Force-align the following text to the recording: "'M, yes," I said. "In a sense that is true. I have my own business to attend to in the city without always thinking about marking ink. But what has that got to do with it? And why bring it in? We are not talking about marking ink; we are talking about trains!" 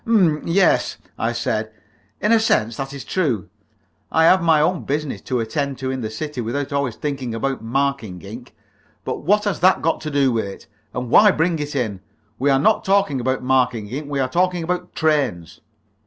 "'M, 0.07 0.41
yes," 0.47 0.97
I 1.19 1.31
said. 1.31 1.71
"In 2.21 2.31
a 2.31 2.39
sense 2.39 2.75
that 2.77 2.91
is 2.91 3.05
true. 3.05 3.49
I 4.11 4.23
have 4.23 4.41
my 4.41 4.59
own 4.59 4.83
business 4.83 5.21
to 5.21 5.39
attend 5.39 5.77
to 5.77 5.91
in 5.91 6.01
the 6.01 6.09
city 6.09 6.41
without 6.41 6.73
always 6.73 6.95
thinking 6.95 7.35
about 7.35 7.61
marking 7.61 8.19
ink. 8.23 8.55
But 9.05 9.17
what 9.19 9.43
has 9.43 9.59
that 9.59 9.83
got 9.83 10.01
to 10.01 10.09
do 10.09 10.31
with 10.31 10.45
it? 10.45 10.65
And 10.91 11.11
why 11.11 11.29
bring 11.29 11.59
it 11.59 11.75
in? 11.75 11.99
We 12.39 12.49
are 12.49 12.57
not 12.57 12.83
talking 12.83 13.21
about 13.21 13.43
marking 13.43 13.89
ink; 13.89 14.09
we 14.09 14.19
are 14.19 14.27
talking 14.27 14.63
about 14.63 14.95
trains!" 14.95 15.61